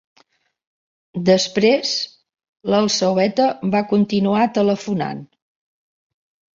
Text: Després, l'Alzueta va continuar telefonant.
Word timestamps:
Després, 1.31 1.91
l'Alzueta 2.73 3.49
va 3.79 3.85
continuar 3.95 4.51
telefonant. 4.61 5.25